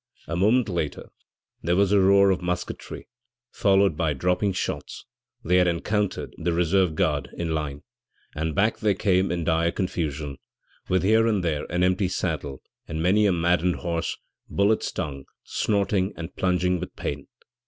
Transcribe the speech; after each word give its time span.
A 0.27 0.35
moment 0.35 0.67
later 0.67 1.11
there 1.61 1.75
was 1.75 1.91
a 1.91 1.99
roar 1.99 2.31
of 2.31 2.41
musketry, 2.41 3.07
followed 3.51 3.95
by 3.95 4.13
dropping 4.13 4.51
shots 4.51 5.05
they 5.43 5.57
had 5.57 5.67
encountered 5.67 6.33
the 6.39 6.53
reserve 6.53 6.95
guard 6.95 7.29
in 7.37 7.53
line; 7.53 7.83
and 8.33 8.55
back 8.55 8.79
they 8.79 8.95
came 8.95 9.31
in 9.31 9.43
dire 9.43 9.71
confusion, 9.71 10.39
with 10.89 11.03
here 11.03 11.27
and 11.27 11.43
there 11.43 11.67
an 11.71 11.83
empty 11.83 12.07
saddle 12.07 12.63
and 12.87 13.03
many 13.03 13.27
a 13.27 13.31
maddened 13.31 13.75
horse, 13.75 14.17
bullet 14.49 14.81
stung, 14.81 15.25
snorting 15.43 16.13
and 16.15 16.35
plunging 16.35 16.79
with 16.79 16.95
pain. 16.95 17.27